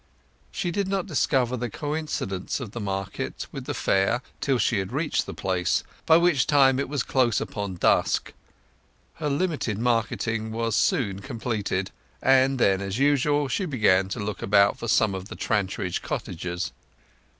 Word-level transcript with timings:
She 0.51 0.71
did 0.71 0.87
not 0.87 1.05
discover 1.05 1.55
the 1.55 1.69
coincidence 1.69 2.59
of 2.59 2.71
the 2.71 2.79
market 2.79 3.45
with 3.51 3.65
the 3.65 3.75
fair 3.75 4.23
till 4.39 4.57
she 4.57 4.79
had 4.79 4.91
reached 4.91 5.27
the 5.27 5.33
place, 5.35 5.83
by 6.07 6.17
which 6.17 6.47
time 6.47 6.79
it 6.79 6.89
was 6.89 7.03
close 7.03 7.39
upon 7.39 7.75
dusk. 7.75 8.33
Her 9.17 9.29
limited 9.29 9.77
marketing 9.77 10.49
was 10.51 10.75
soon 10.75 11.19
completed; 11.19 11.91
and 12.19 12.57
then 12.57 12.81
as 12.81 12.97
usual 12.97 13.47
she 13.47 13.65
began 13.67 14.09
to 14.09 14.19
look 14.19 14.41
about 14.41 14.75
for 14.79 14.87
some 14.87 15.13
of 15.13 15.27
the 15.29 15.35
Trantridge 15.35 16.01
cottagers. 16.01 16.71